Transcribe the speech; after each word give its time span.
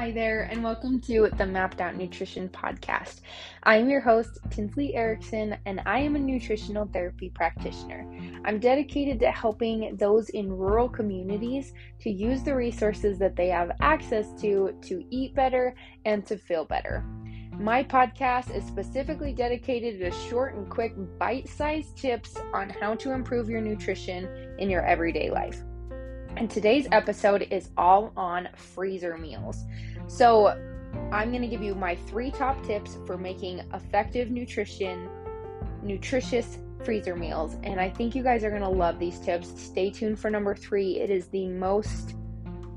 Hi 0.00 0.10
there, 0.10 0.48
and 0.50 0.64
welcome 0.64 0.98
to 1.02 1.28
the 1.36 1.44
Mapped 1.44 1.82
Out 1.82 1.94
Nutrition 1.94 2.48
Podcast. 2.48 3.20
I'm 3.64 3.90
your 3.90 4.00
host, 4.00 4.38
Tinsley 4.48 4.94
Erickson, 4.94 5.58
and 5.66 5.82
I 5.84 5.98
am 5.98 6.16
a 6.16 6.18
nutritional 6.18 6.88
therapy 6.90 7.28
practitioner. 7.28 8.10
I'm 8.46 8.58
dedicated 8.58 9.20
to 9.20 9.30
helping 9.30 9.94
those 9.98 10.30
in 10.30 10.50
rural 10.50 10.88
communities 10.88 11.74
to 12.00 12.10
use 12.10 12.42
the 12.42 12.56
resources 12.56 13.18
that 13.18 13.36
they 13.36 13.48
have 13.48 13.72
access 13.82 14.32
to 14.40 14.74
to 14.80 15.04
eat 15.10 15.34
better 15.34 15.74
and 16.06 16.24
to 16.24 16.38
feel 16.38 16.64
better. 16.64 17.04
My 17.58 17.84
podcast 17.84 18.56
is 18.56 18.64
specifically 18.64 19.34
dedicated 19.34 20.00
to 20.00 20.18
short 20.30 20.54
and 20.54 20.66
quick 20.70 20.94
bite 21.18 21.46
sized 21.46 21.98
tips 21.98 22.38
on 22.54 22.70
how 22.70 22.94
to 22.94 23.12
improve 23.12 23.50
your 23.50 23.60
nutrition 23.60 24.56
in 24.58 24.70
your 24.70 24.82
everyday 24.86 25.28
life. 25.28 25.60
And 26.36 26.50
today's 26.50 26.86
episode 26.92 27.46
is 27.50 27.70
all 27.76 28.12
on 28.16 28.48
freezer 28.56 29.18
meals. 29.18 29.64
So, 30.06 30.56
I'm 31.12 31.30
going 31.30 31.42
to 31.42 31.48
give 31.48 31.62
you 31.62 31.74
my 31.74 31.94
three 31.94 32.30
top 32.30 32.64
tips 32.64 32.98
for 33.06 33.16
making 33.16 33.60
effective 33.74 34.30
nutrition, 34.30 35.08
nutritious 35.82 36.58
freezer 36.84 37.14
meals. 37.14 37.56
And 37.62 37.80
I 37.80 37.90
think 37.90 38.14
you 38.14 38.22
guys 38.22 38.42
are 38.42 38.50
going 38.50 38.62
to 38.62 38.68
love 38.68 38.98
these 38.98 39.18
tips. 39.20 39.52
Stay 39.60 39.90
tuned 39.90 40.18
for 40.18 40.30
number 40.30 40.54
three. 40.54 40.98
It 40.98 41.10
is 41.10 41.28
the 41.28 41.46
most 41.48 42.14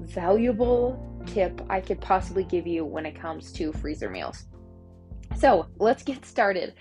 valuable 0.01 0.99
tip 1.25 1.61
I 1.69 1.79
could 1.81 2.01
possibly 2.01 2.43
give 2.43 2.67
you 2.67 2.85
when 2.85 3.05
it 3.05 3.19
comes 3.19 3.51
to 3.53 3.71
freezer 3.73 4.09
meals. 4.09 4.45
So, 5.37 5.67
let's 5.77 6.03
get 6.03 6.25
started. 6.25 6.75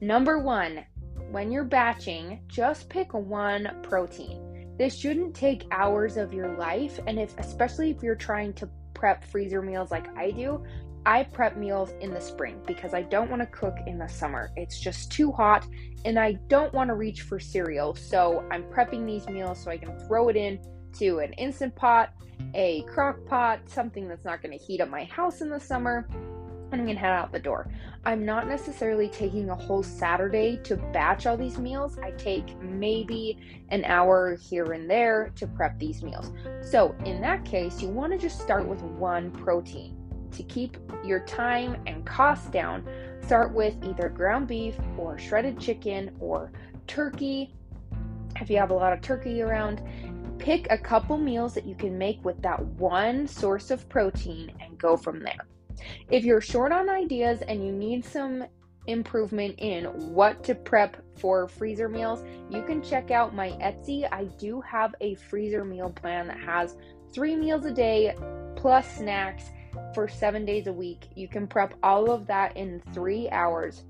Number 0.00 0.38
one, 0.38 0.84
when 1.30 1.50
you're 1.50 1.64
batching, 1.64 2.42
just 2.46 2.88
pick 2.88 3.12
one 3.14 3.78
protein. 3.82 4.45
This 4.78 4.94
shouldn't 4.94 5.34
take 5.34 5.66
hours 5.70 6.16
of 6.16 6.34
your 6.34 6.56
life, 6.56 7.00
and 7.06 7.18
if 7.18 7.38
especially 7.38 7.90
if 7.90 8.02
you're 8.02 8.14
trying 8.14 8.52
to 8.54 8.68
prep 8.94 9.24
freezer 9.24 9.62
meals 9.62 9.90
like 9.90 10.08
I 10.16 10.30
do, 10.30 10.64
I 11.06 11.22
prep 11.22 11.56
meals 11.56 11.92
in 12.00 12.12
the 12.12 12.20
spring 12.20 12.60
because 12.66 12.92
I 12.92 13.02
don't 13.02 13.30
want 13.30 13.40
to 13.40 13.46
cook 13.46 13.76
in 13.86 13.96
the 13.96 14.08
summer. 14.08 14.50
It's 14.56 14.80
just 14.80 15.12
too 15.12 15.30
hot 15.30 15.64
and 16.04 16.18
I 16.18 16.32
don't 16.48 16.74
want 16.74 16.88
to 16.88 16.94
reach 16.94 17.22
for 17.22 17.38
cereal. 17.38 17.94
So 17.94 18.44
I'm 18.50 18.64
prepping 18.64 19.06
these 19.06 19.28
meals 19.28 19.62
so 19.62 19.70
I 19.70 19.76
can 19.76 19.96
throw 20.00 20.30
it 20.30 20.36
in 20.36 20.58
to 20.98 21.20
an 21.20 21.32
instant 21.34 21.76
pot, 21.76 22.12
a 22.54 22.82
crock 22.82 23.24
pot, 23.24 23.60
something 23.66 24.08
that's 24.08 24.24
not 24.24 24.42
going 24.42 24.58
to 24.58 24.64
heat 24.64 24.80
up 24.80 24.88
my 24.88 25.04
house 25.04 25.42
in 25.42 25.48
the 25.48 25.60
summer, 25.60 26.08
and 26.72 26.80
I'm 26.80 26.86
gonna 26.86 26.98
head 26.98 27.12
out 27.12 27.32
the 27.32 27.38
door. 27.38 27.70
I'm 28.04 28.24
not 28.24 28.48
necessarily 28.48 29.08
taking 29.08 29.50
a 29.50 29.54
whole 29.54 29.82
Saturday 29.82 30.58
to 30.64 30.76
batch 30.76 31.26
all 31.26 31.36
these 31.36 31.58
meals. 31.58 31.98
I 31.98 32.10
take 32.12 32.60
maybe 32.60 33.38
an 33.68 33.84
hour 33.84 34.36
here 34.36 34.72
and 34.72 34.90
there 34.90 35.32
to 35.36 35.46
prep 35.46 35.78
these 35.78 36.02
meals. 36.02 36.32
So, 36.62 36.94
in 37.04 37.20
that 37.20 37.44
case, 37.44 37.82
you 37.82 37.88
wanna 37.88 38.18
just 38.18 38.40
start 38.40 38.66
with 38.66 38.82
one 38.82 39.30
protein. 39.30 39.96
To 40.32 40.42
keep 40.42 40.76
your 41.04 41.20
time 41.20 41.80
and 41.86 42.04
cost 42.04 42.50
down, 42.50 42.86
start 43.22 43.54
with 43.54 43.74
either 43.84 44.08
ground 44.08 44.48
beef 44.48 44.76
or 44.98 45.18
shredded 45.18 45.58
chicken 45.58 46.14
or 46.20 46.52
turkey. 46.86 47.54
If 48.40 48.50
you 48.50 48.58
have 48.58 48.70
a 48.70 48.74
lot 48.74 48.92
of 48.92 49.00
turkey 49.00 49.40
around, 49.40 49.82
pick 50.38 50.66
a 50.70 50.76
couple 50.76 51.16
meals 51.16 51.54
that 51.54 51.64
you 51.64 51.74
can 51.74 51.96
make 51.96 52.22
with 52.24 52.40
that 52.42 52.62
one 52.62 53.26
source 53.26 53.70
of 53.70 53.88
protein 53.88 54.52
and 54.60 54.76
go 54.78 54.96
from 54.96 55.20
there. 55.20 55.46
If 56.10 56.24
you're 56.24 56.40
short 56.40 56.72
on 56.72 56.88
ideas 56.88 57.42
and 57.42 57.64
you 57.64 57.72
need 57.72 58.04
some 58.04 58.44
improvement 58.86 59.54
in 59.58 59.84
what 60.14 60.44
to 60.44 60.54
prep 60.54 60.96
for 61.18 61.48
freezer 61.48 61.88
meals, 61.88 62.22
you 62.50 62.62
can 62.62 62.82
check 62.82 63.10
out 63.10 63.34
my 63.34 63.50
Etsy. 63.50 64.08
I 64.10 64.24
do 64.38 64.60
have 64.60 64.94
a 65.00 65.14
freezer 65.14 65.64
meal 65.64 65.90
plan 65.90 66.28
that 66.28 66.38
has 66.38 66.76
three 67.12 67.36
meals 67.36 67.64
a 67.64 67.72
day 67.72 68.14
plus 68.54 68.96
snacks 68.96 69.44
for 69.94 70.08
seven 70.08 70.44
days 70.44 70.66
a 70.66 70.72
week. 70.72 71.08
You 71.14 71.28
can 71.28 71.46
prep 71.46 71.74
all 71.82 72.10
of 72.10 72.26
that 72.26 72.56
in 72.56 72.82
three 72.92 73.28
hours, 73.30 73.84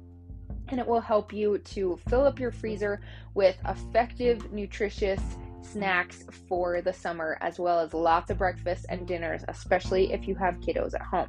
and 0.69 0.81
it 0.81 0.87
will 0.87 1.01
help 1.01 1.33
you 1.33 1.59
to 1.59 1.99
fill 2.09 2.25
up 2.25 2.39
your 2.39 2.53
freezer 2.53 3.01
with 3.35 3.57
effective, 3.67 4.53
nutritious 4.53 5.21
snacks 5.63 6.25
for 6.49 6.81
the 6.81 6.93
summer, 6.93 7.39
as 7.41 7.59
well 7.59 7.81
as 7.81 7.93
lots 7.93 8.31
of 8.31 8.39
breakfasts 8.39 8.87
and 8.89 9.07
dinners, 9.07 9.43
especially 9.49 10.13
if 10.13 10.27
you 10.29 10.35
have 10.35 10.55
kiddos 10.61 10.95
at 10.95 11.03
home. 11.03 11.29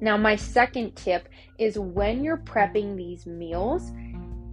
Now, 0.00 0.16
my 0.16 0.36
second 0.36 0.96
tip 0.96 1.28
is 1.58 1.78
when 1.78 2.24
you're 2.24 2.38
prepping 2.38 2.96
these 2.96 3.26
meals, 3.26 3.92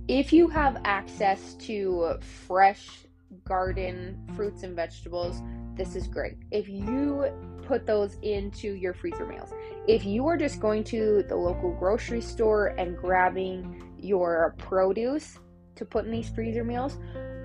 if 0.07 0.33
you 0.33 0.47
have 0.49 0.81
access 0.83 1.53
to 1.55 2.17
fresh 2.45 2.87
garden 3.45 4.17
fruits 4.35 4.63
and 4.63 4.75
vegetables, 4.75 5.41
this 5.75 5.95
is 5.95 6.07
great. 6.07 6.37
If 6.51 6.67
you 6.67 7.31
put 7.63 7.85
those 7.85 8.17
into 8.23 8.73
your 8.73 8.93
freezer 8.93 9.25
meals, 9.25 9.53
if 9.87 10.05
you 10.05 10.27
are 10.27 10.37
just 10.37 10.59
going 10.59 10.83
to 10.85 11.23
the 11.27 11.35
local 11.35 11.73
grocery 11.73 12.21
store 12.21 12.67
and 12.77 12.97
grabbing 12.97 13.83
your 13.99 14.55
produce 14.57 15.39
to 15.75 15.85
put 15.85 16.05
in 16.05 16.11
these 16.11 16.29
freezer 16.29 16.63
meals, 16.63 16.97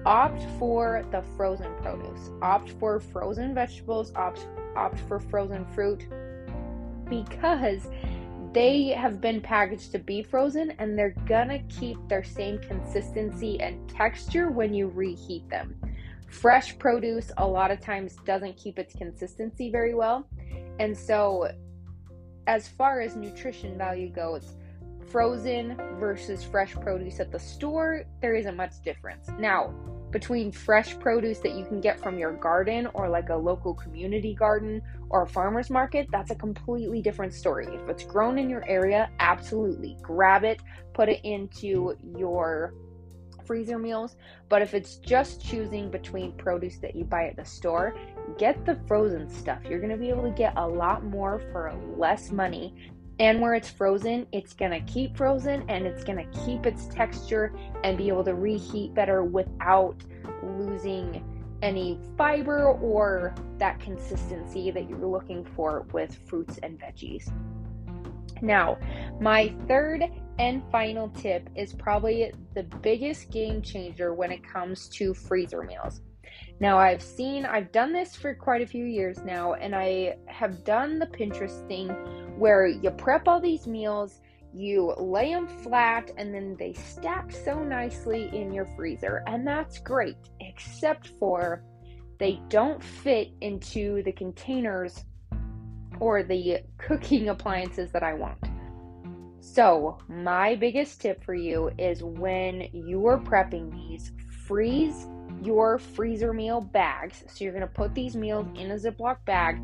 opt 0.07 0.43
for 0.59 1.05
the 1.13 1.23
frozen 1.37 1.73
produce. 1.83 2.31
Opt 2.41 2.71
for 2.71 2.99
frozen 2.99 3.55
vegetables, 3.55 4.13
opt 4.17 4.47
opt 4.75 4.99
for 5.01 5.21
frozen 5.21 5.67
fruit 5.67 6.07
because 7.21 7.89
they 8.53 8.89
have 8.89 9.21
been 9.21 9.41
packaged 9.41 9.93
to 9.93 9.99
be 9.99 10.23
frozen 10.23 10.73
and 10.79 10.99
they're 10.99 11.15
gonna 11.27 11.63
keep 11.69 11.97
their 12.09 12.25
same 12.25 12.59
consistency 12.59 13.61
and 13.61 13.89
texture 13.89 14.51
when 14.51 14.73
you 14.75 14.89
reheat 14.89 15.49
them. 15.49 15.75
Fresh 16.29 16.79
produce 16.79 17.31
a 17.37 17.47
lot 17.47 17.71
of 17.71 17.81
times 17.81 18.17
doesn't 18.25 18.57
keep 18.57 18.79
its 18.79 18.95
consistency 18.95 19.71
very 19.71 19.95
well. 19.95 20.27
And 20.81 20.97
so, 20.97 21.51
as 22.47 22.69
far 22.69 23.01
as 23.01 23.15
nutrition 23.17 23.77
value 23.77 24.09
goes, 24.09 24.55
frozen 25.11 25.77
versus 25.99 26.43
fresh 26.43 26.75
produce 26.75 27.21
at 27.21 27.31
the 27.31 27.39
store, 27.39 28.05
there 28.21 28.35
isn't 28.35 28.57
much 28.57 28.83
difference. 28.83 29.29
Now, 29.39 29.75
between 30.13 30.53
fresh 30.53 30.99
produce 30.99 31.39
that 31.41 31.55
you 31.55 31.65
can 31.65 31.81
get 31.81 31.99
from 32.01 32.19
your 32.19 32.33
garden 32.33 32.87
or 32.95 33.09
like 33.09 33.31
a 33.31 33.37
local 33.37 33.75
community 33.75 34.35
garden 34.35 34.83
or 35.11 35.23
a 35.23 35.27
farmer's 35.27 35.71
market, 35.71 36.07
that's 36.13 36.31
a 36.31 36.35
completely 36.35 37.01
different 37.03 37.33
story. 37.33 37.67
If 37.67 37.89
it's 37.89 38.05
grown 38.05 38.39
in 38.39 38.49
your 38.49 38.65
area, 38.69 39.11
absolutely 39.19 39.97
grab 40.03 40.45
it, 40.45 40.61
put 40.93 41.09
it 41.09 41.21
into 41.25 41.97
your 42.17 42.75
freezer 43.45 43.79
meals. 43.79 44.17
But 44.49 44.63
if 44.63 44.75
it's 44.75 44.97
just 44.97 45.45
choosing 45.45 45.91
between 45.91 46.33
produce 46.33 46.79
that 46.79 46.95
you 46.95 47.05
buy 47.05 47.27
at 47.27 47.37
the 47.37 47.45
store, 47.45 47.97
get 48.39 48.65
the 48.65 48.79
frozen 48.87 49.29
stuff. 49.29 49.61
You're 49.69 49.81
going 49.81 49.91
to 49.91 49.97
be 49.97 50.11
able 50.11 50.23
to 50.23 50.31
get 50.31 50.53
a 50.57 50.67
lot 50.67 51.05
more 51.05 51.41
for 51.51 51.75
less 51.97 52.31
money 52.31 52.92
and 53.19 53.41
where 53.41 53.55
it's 53.55 53.71
frozen, 53.71 54.27
it's 54.33 54.53
gonna 54.53 54.81
keep 54.83 55.17
frozen 55.17 55.65
and 55.69 55.87
it's 55.87 56.05
gonna 56.05 56.27
keep 56.45 56.67
its 56.67 56.87
texture 56.87 57.55
and 57.85 57.97
be 57.99 58.09
able 58.09 58.25
to 58.25 58.35
reheat 58.35 58.95
better 58.95 59.25
without 59.25 60.03
losing 60.43 61.25
any 61.63 61.99
fiber 62.19 62.67
or 62.67 63.35
that 63.59 63.79
consistency 63.79 64.71
that 64.71 64.89
you're 64.89 65.07
looking 65.07 65.45
for 65.45 65.87
with 65.93 66.15
fruits 66.27 66.59
and 66.63 66.79
veggies. 66.81 67.31
Now, 68.43 68.77
my 69.21 69.55
third 69.69 70.03
and 70.41 70.63
final 70.73 71.09
tip 71.11 71.49
is 71.55 71.73
probably 71.73 72.33
the 72.55 72.65
biggest 72.65 73.31
game 73.31 73.63
changer 73.63 74.15
when 74.15 74.33
it 74.33 74.43
comes 74.43 74.89
to 74.91 75.15
freezer 75.15 75.63
meals. 75.63 76.01
Now, 76.59 76.79
I've 76.79 77.03
seen, 77.03 77.47
I've 77.47 77.71
done 77.71 77.93
this 77.93 78.17
for 78.17 78.35
quite 78.35 78.63
a 78.63 78.67
few 78.67 78.85
years 78.85 79.19
now, 79.25 79.55
and 79.55 79.75
I 79.75 80.17
have 80.27 80.65
done 80.65 80.99
the 80.99 81.07
Pinterest 81.07 81.67
thing 81.69 81.89
where 82.43 82.67
you 82.67 82.91
prep 82.91 83.29
all 83.29 83.41
these 83.41 83.69
meals, 83.69 84.21
you 84.53 84.93
lay 84.99 85.33
them 85.33 85.47
flat, 85.47 86.11
and 86.17 86.35
then 86.35 86.57
they 86.59 86.73
stack 86.73 87.31
so 87.31 87.63
nicely 87.63 88.31
in 88.33 88.53
your 88.53 88.67
freezer. 88.75 89.23
And 89.29 89.47
that's 89.47 89.79
great, 89.79 90.17
except 90.41 91.07
for 91.21 91.63
they 92.19 92.41
don't 92.49 92.83
fit 92.83 93.31
into 93.43 94.03
the 94.03 94.11
containers 94.11 95.05
or 96.01 96.25
the 96.25 96.63
cooking 96.79 97.29
appliances 97.35 97.93
that 97.93 98.03
I 98.03 98.15
want. 98.15 98.39
So, 99.39 99.99
my 100.09 100.57
biggest 100.57 101.01
tip 101.01 101.23
for 101.23 101.35
you 101.35 101.71
is 101.79 102.03
when 102.03 102.67
you 102.73 103.07
are 103.07 103.21
prepping 103.21 103.71
these, 103.71 104.11
freeze 104.49 105.07
your 105.45 105.79
freezer 105.79 106.33
meal 106.33 106.61
bags. 106.61 107.23
So 107.29 107.45
you're 107.45 107.53
going 107.53 107.63
to 107.63 107.73
put 107.73 107.95
these 107.95 108.17
meals 108.17 108.49
in 108.57 108.73
a 108.73 108.75
Ziploc 108.75 109.19
bag. 109.27 109.61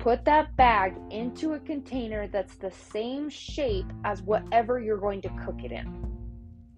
Put 0.00 0.24
that 0.24 0.56
bag 0.56 0.94
into 1.10 1.52
a 1.52 1.60
container 1.60 2.26
that's 2.26 2.54
the 2.54 2.70
same 2.70 3.28
shape 3.28 3.84
as 4.06 4.22
whatever 4.22 4.80
you're 4.80 4.96
going 4.96 5.20
to 5.20 5.28
cook 5.44 5.62
it 5.62 5.72
in. 5.72 6.16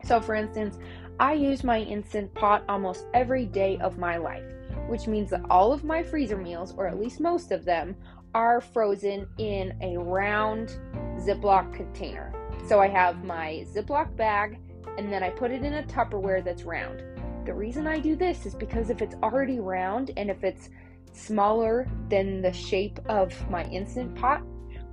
So, 0.02 0.20
for 0.20 0.34
instance, 0.34 0.76
I 1.20 1.34
use 1.34 1.62
my 1.62 1.82
instant 1.82 2.34
pot 2.34 2.64
almost 2.68 3.06
every 3.14 3.46
day 3.46 3.78
of 3.78 3.96
my 3.96 4.16
life, 4.16 4.42
which 4.88 5.06
means 5.06 5.30
that 5.30 5.48
all 5.48 5.72
of 5.72 5.84
my 5.84 6.02
freezer 6.02 6.36
meals, 6.36 6.74
or 6.76 6.88
at 6.88 6.98
least 6.98 7.20
most 7.20 7.52
of 7.52 7.64
them, 7.64 7.94
are 8.34 8.60
frozen 8.60 9.28
in 9.38 9.72
a 9.80 9.96
round 9.96 10.76
Ziploc 11.18 11.72
container. 11.72 12.32
So 12.66 12.80
I 12.80 12.88
have 12.88 13.24
my 13.24 13.64
Ziploc 13.72 14.16
bag 14.16 14.58
and 14.98 15.12
then 15.12 15.22
I 15.22 15.30
put 15.30 15.52
it 15.52 15.62
in 15.62 15.74
a 15.74 15.84
Tupperware 15.84 16.44
that's 16.44 16.64
round. 16.64 17.04
The 17.46 17.54
reason 17.54 17.86
I 17.86 18.00
do 18.00 18.16
this 18.16 18.46
is 18.46 18.56
because 18.56 18.90
if 18.90 19.00
it's 19.00 19.14
already 19.22 19.60
round 19.60 20.10
and 20.16 20.28
if 20.28 20.42
it's 20.42 20.70
smaller 21.12 21.88
than 22.08 22.42
the 22.42 22.52
shape 22.52 22.98
of 23.06 23.32
my 23.50 23.64
instant 23.64 24.14
pot. 24.14 24.42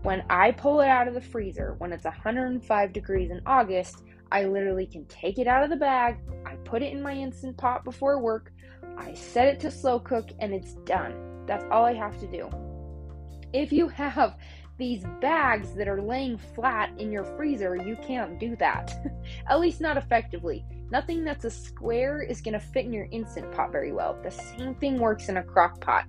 When 0.03 0.23
I 0.29 0.51
pull 0.51 0.81
it 0.81 0.87
out 0.87 1.07
of 1.07 1.13
the 1.13 1.21
freezer, 1.21 1.75
when 1.79 1.91
it's 1.91 2.05
105 2.05 2.93
degrees 2.93 3.31
in 3.31 3.41
August, 3.45 4.03
I 4.31 4.45
literally 4.45 4.85
can 4.85 5.05
take 5.05 5.39
it 5.39 5.47
out 5.47 5.63
of 5.63 5.69
the 5.69 5.75
bag, 5.75 6.17
I 6.45 6.55
put 6.57 6.83
it 6.83 6.93
in 6.93 7.01
my 7.01 7.13
instant 7.13 7.57
pot 7.57 7.83
before 7.83 8.21
work, 8.21 8.53
I 8.97 9.13
set 9.13 9.47
it 9.47 9.59
to 9.61 9.71
slow 9.71 9.99
cook, 9.99 10.29
and 10.39 10.53
it's 10.53 10.73
done. 10.85 11.45
That's 11.45 11.65
all 11.71 11.83
I 11.83 11.93
have 11.93 12.19
to 12.19 12.27
do. 12.27 12.49
If 13.53 13.71
you 13.71 13.87
have 13.87 14.37
these 14.77 15.03
bags 15.19 15.73
that 15.73 15.87
are 15.87 16.01
laying 16.01 16.37
flat 16.37 16.91
in 16.97 17.11
your 17.11 17.23
freezer, 17.35 17.75
you 17.75 17.97
can't 17.97 18.39
do 18.39 18.55
that. 18.57 18.93
At 19.49 19.59
least 19.59 19.81
not 19.81 19.97
effectively. 19.97 20.65
Nothing 20.91 21.23
that's 21.23 21.45
a 21.45 21.51
square 21.51 22.21
is 22.21 22.41
going 22.41 22.53
to 22.53 22.59
fit 22.59 22.85
in 22.85 22.93
your 22.93 23.07
instant 23.11 23.51
pot 23.51 23.71
very 23.71 23.91
well. 23.91 24.17
The 24.23 24.31
same 24.31 24.75
thing 24.75 24.99
works 24.99 25.29
in 25.29 25.37
a 25.37 25.43
crock 25.43 25.79
pot. 25.81 26.05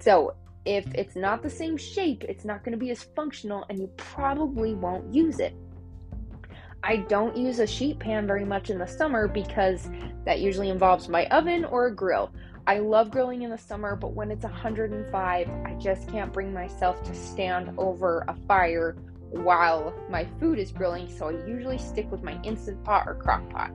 So, 0.00 0.34
if 0.64 0.86
it's 0.94 1.14
not 1.14 1.42
the 1.42 1.50
same 1.50 1.76
shape, 1.76 2.24
it's 2.24 2.44
not 2.44 2.64
going 2.64 2.72
to 2.72 2.78
be 2.78 2.90
as 2.90 3.02
functional 3.02 3.66
and 3.68 3.78
you 3.78 3.88
probably 3.98 4.74
won't 4.74 5.12
use 5.12 5.38
it. 5.38 5.54
I 6.82 6.98
don't 6.98 7.36
use 7.36 7.58
a 7.58 7.66
sheet 7.66 7.98
pan 7.98 8.26
very 8.26 8.44
much 8.44 8.70
in 8.70 8.78
the 8.78 8.86
summer 8.86 9.28
because 9.28 9.88
that 10.24 10.40
usually 10.40 10.70
involves 10.70 11.08
my 11.08 11.26
oven 11.26 11.64
or 11.66 11.86
a 11.86 11.94
grill. 11.94 12.32
I 12.66 12.78
love 12.78 13.10
grilling 13.10 13.42
in 13.42 13.50
the 13.50 13.58
summer, 13.58 13.94
but 13.94 14.14
when 14.14 14.30
it's 14.30 14.44
105, 14.44 15.48
I 15.48 15.74
just 15.78 16.08
can't 16.08 16.32
bring 16.32 16.52
myself 16.52 17.02
to 17.04 17.14
stand 17.14 17.70
over 17.76 18.24
a 18.28 18.34
fire 18.48 18.96
while 19.30 19.94
my 20.08 20.26
food 20.40 20.58
is 20.58 20.72
grilling, 20.72 21.08
so 21.08 21.28
I 21.28 21.46
usually 21.46 21.78
stick 21.78 22.10
with 22.10 22.22
my 22.22 22.40
instant 22.42 22.82
pot 22.84 23.06
or 23.06 23.14
crock 23.14 23.48
pot. 23.50 23.70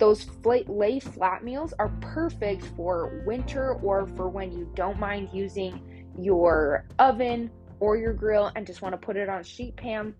Those 0.00 0.26
lay 0.44 0.98
flat 0.98 1.44
meals 1.44 1.74
are 1.78 1.90
perfect 2.00 2.64
for 2.74 3.22
winter 3.26 3.74
or 3.74 4.06
for 4.16 4.30
when 4.30 4.50
you 4.50 4.66
don't 4.74 4.98
mind 4.98 5.28
using 5.30 6.06
your 6.18 6.86
oven 6.98 7.50
or 7.80 7.98
your 7.98 8.14
grill 8.14 8.50
and 8.56 8.66
just 8.66 8.80
want 8.80 8.94
to 8.94 8.96
put 8.96 9.18
it 9.18 9.28
on 9.28 9.40
a 9.40 9.44
sheet 9.44 9.76
pan. 9.76 10.14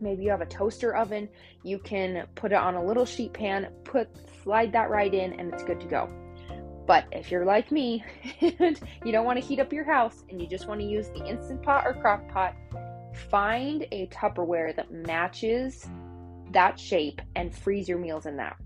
Maybe 0.00 0.24
you 0.24 0.30
have 0.30 0.40
a 0.40 0.46
toaster 0.46 0.96
oven, 0.96 1.28
you 1.62 1.78
can 1.78 2.26
put 2.34 2.50
it 2.50 2.56
on 2.56 2.74
a 2.74 2.84
little 2.84 3.06
sheet 3.06 3.32
pan, 3.32 3.68
put 3.84 4.08
slide 4.42 4.72
that 4.72 4.90
right 4.90 5.14
in 5.14 5.38
and 5.38 5.54
it's 5.54 5.62
good 5.62 5.78
to 5.80 5.86
go. 5.86 6.10
But 6.84 7.06
if 7.12 7.30
you're 7.30 7.44
like 7.44 7.70
me 7.70 8.04
and 8.40 8.80
you 9.04 9.12
don't 9.12 9.24
want 9.24 9.40
to 9.40 9.46
heat 9.46 9.60
up 9.60 9.72
your 9.72 9.84
house 9.84 10.24
and 10.30 10.40
you 10.40 10.48
just 10.48 10.66
want 10.66 10.80
to 10.80 10.86
use 10.86 11.10
the 11.10 11.24
instant 11.24 11.62
pot 11.62 11.86
or 11.86 11.94
crock 11.94 12.28
pot, 12.28 12.56
find 13.30 13.86
a 13.92 14.08
Tupperware 14.08 14.74
that 14.74 14.90
matches 14.90 15.86
that 16.50 16.78
shape 16.80 17.22
and 17.36 17.54
freeze 17.54 17.88
your 17.88 17.98
meals 17.98 18.26
in 18.26 18.36
that. 18.38 18.56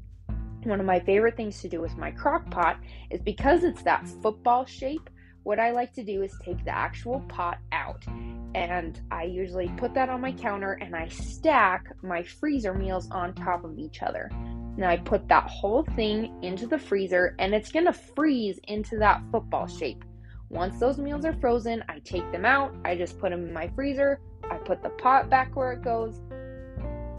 One 0.65 0.79
of 0.81 0.87
my 0.87 1.01
favorite 1.01 1.37
things 1.37 1.61
to 1.63 1.69
do 1.69 1.81
with 1.81 1.97
my 1.97 2.11
crock 2.11 2.51
pot 2.51 2.79
is 3.11 3.21
because 3.23 3.65
it's 3.65 3.83
that 3.83 4.07
football 4.23 4.67
shape, 4.67 5.09
what 5.43 5.59
I 5.59 5.71
like 5.71 5.95
to 5.95 6.05
do 6.05 6.23
is 6.23 6.37
take 6.45 6.63
the 6.65 6.77
actual 6.77 7.21
pot 7.29 7.59
out 7.73 8.05
and 8.55 9.01
I 9.11 9.25
usually 9.25 9.69
put 9.77 9.95
that 9.95 10.11
on 10.11 10.21
my 10.21 10.33
counter 10.33 10.73
and 10.73 10.95
I 10.95 11.09
stack 11.09 11.87
my 12.03 12.23
freezer 12.23 12.75
meals 12.75 13.09
on 13.11 13.33
top 13.35 13.65
of 13.65 13.79
each 13.79 14.03
other. 14.03 14.29
Now 14.77 14.91
I 14.91 14.99
put 14.99 15.29
that 15.29 15.49
whole 15.49 15.85
thing 15.97 16.37
into 16.43 16.67
the 16.67 16.79
freezer 16.79 17.37
and 17.39 17.55
it's 17.55 17.73
gonna 17.73 17.93
freeze 17.93 18.59
into 18.65 18.99
that 18.99 19.23
football 19.31 19.67
shape. 19.67 20.05
Once 20.51 20.79
those 20.79 20.99
meals 20.99 21.25
are 21.25 21.33
frozen, 21.35 21.83
I 21.89 22.01
take 22.01 22.31
them 22.33 22.45
out, 22.45 22.75
I 22.85 22.97
just 22.97 23.19
put 23.19 23.31
them 23.31 23.47
in 23.47 23.53
my 23.53 23.69
freezer, 23.69 24.21
I 24.51 24.57
put 24.57 24.83
the 24.83 24.91
pot 24.91 25.31
back 25.31 25.55
where 25.55 25.73
it 25.73 25.83
goes, 25.83 26.21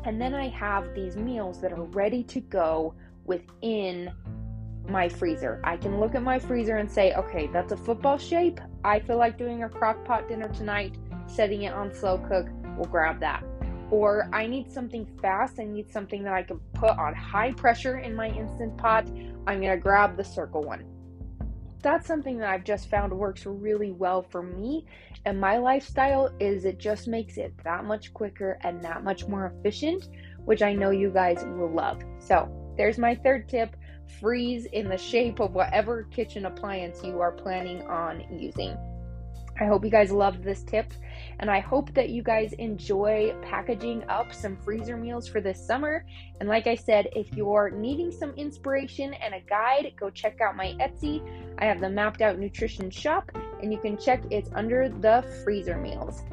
and 0.03 0.19
then 0.19 0.33
I 0.35 0.49
have 0.49 0.93
these 0.93 1.15
meals 1.15 1.61
that 1.61 1.71
are 1.71 1.83
ready 1.83 2.23
to 2.23 2.41
go 2.41 2.93
within 3.25 4.11
my 4.87 5.07
freezer. 5.07 5.61
I 5.63 5.77
can 5.77 5.99
look 5.99 6.15
at 6.15 6.23
my 6.23 6.39
freezer 6.39 6.77
and 6.77 6.91
say, 6.91 7.13
okay, 7.13 7.47
that's 7.53 7.71
a 7.71 7.77
football 7.77 8.17
shape. 8.17 8.59
I 8.83 8.99
feel 8.99 9.17
like 9.17 9.37
doing 9.37 9.63
a 9.63 9.69
crock 9.69 10.03
pot 10.05 10.27
dinner 10.27 10.49
tonight, 10.49 10.97
setting 11.27 11.63
it 11.63 11.73
on 11.73 11.93
slow 11.93 12.17
cook, 12.17 12.47
we'll 12.77 12.89
grab 12.89 13.19
that 13.19 13.43
or 13.91 14.29
I 14.31 14.47
need 14.47 14.71
something 14.71 15.05
fast, 15.21 15.59
I 15.59 15.65
need 15.65 15.91
something 15.91 16.23
that 16.23 16.33
I 16.33 16.43
can 16.43 16.59
put 16.73 16.91
on 16.91 17.13
high 17.13 17.51
pressure 17.51 17.99
in 17.99 18.15
my 18.15 18.29
instant 18.29 18.77
pot, 18.77 19.05
I'm 19.45 19.59
going 19.59 19.69
to 19.69 19.77
grab 19.77 20.15
the 20.15 20.23
circle 20.23 20.63
one. 20.63 20.85
That's 21.83 22.07
something 22.07 22.37
that 22.37 22.49
I've 22.49 22.63
just 22.63 22.89
found 22.89 23.11
works 23.11 23.45
really 23.45 23.91
well 23.91 24.21
for 24.21 24.41
me 24.41 24.85
and 25.25 25.39
my 25.39 25.57
lifestyle 25.57 26.31
is 26.39 26.65
it 26.65 26.79
just 26.79 27.07
makes 27.07 27.37
it 27.37 27.53
that 27.63 27.85
much 27.85 28.13
quicker 28.13 28.57
and 28.61 28.81
that 28.81 29.03
much 29.03 29.27
more 29.27 29.53
efficient, 29.57 30.09
which 30.45 30.61
I 30.61 30.73
know 30.73 30.89
you 30.89 31.11
guys 31.11 31.43
will 31.43 31.71
love. 31.71 32.01
So, 32.19 32.49
there's 32.77 32.97
my 32.97 33.15
third 33.15 33.47
tip, 33.47 33.75
freeze 34.19 34.65
in 34.65 34.89
the 34.89 34.97
shape 34.97 35.39
of 35.39 35.53
whatever 35.53 36.03
kitchen 36.11 36.45
appliance 36.45 37.03
you 37.03 37.19
are 37.19 37.31
planning 37.31 37.81
on 37.83 38.25
using. 38.37 38.77
I 39.59 39.65
hope 39.65 39.83
you 39.83 39.91
guys 39.91 40.11
loved 40.11 40.43
this 40.43 40.63
tip, 40.63 40.91
and 41.39 41.51
I 41.51 41.59
hope 41.59 41.93
that 41.93 42.09
you 42.09 42.23
guys 42.23 42.53
enjoy 42.53 43.35
packaging 43.43 44.03
up 44.09 44.33
some 44.33 44.57
freezer 44.57 44.97
meals 44.97 45.27
for 45.27 45.39
this 45.39 45.63
summer. 45.63 46.05
And 46.39 46.49
like 46.49 46.65
I 46.65 46.73
said, 46.73 47.09
if 47.15 47.31
you're 47.33 47.69
needing 47.69 48.11
some 48.11 48.31
inspiration 48.31 49.13
and 49.13 49.35
a 49.35 49.41
guide, 49.41 49.91
go 49.99 50.09
check 50.09 50.41
out 50.41 50.55
my 50.55 50.73
Etsy. 50.79 51.21
I 51.59 51.65
have 51.65 51.79
the 51.79 51.89
mapped 51.89 52.21
out 52.21 52.39
nutrition 52.39 52.89
shop, 52.89 53.29
and 53.61 53.71
you 53.71 53.79
can 53.79 53.97
check 53.97 54.23
it's 54.31 54.49
under 54.55 54.89
the 54.89 55.23
freezer 55.43 55.77
meals. 55.77 56.23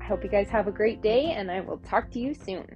I 0.00 0.04
hope 0.04 0.24
you 0.24 0.30
guys 0.30 0.48
have 0.48 0.66
a 0.66 0.72
great 0.72 1.02
day, 1.02 1.32
and 1.32 1.50
I 1.50 1.60
will 1.60 1.78
talk 1.78 2.10
to 2.12 2.18
you 2.18 2.34
soon. 2.34 2.66